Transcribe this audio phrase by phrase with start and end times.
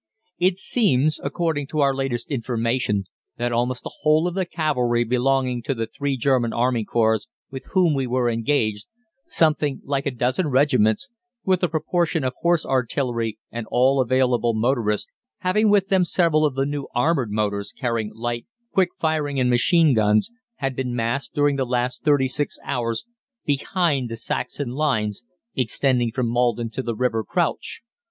[0.39, 3.03] It seems, according to our latest information,
[3.37, 7.67] that almost the whole of the cavalry belonging to the three German Army Corps with
[7.73, 8.87] whom we were engaged
[9.27, 11.09] something like a dozen regiments,
[11.45, 16.55] with a proportion of horse artillery and all available motorists, having with them several of
[16.55, 21.57] the new armoured motors carrying light, quick firing and machine guns had been massed during
[21.57, 23.05] the last thirty six hours
[23.45, 25.23] behind the Saxon lines
[25.53, 27.83] extending from Maldon to the River Crouch.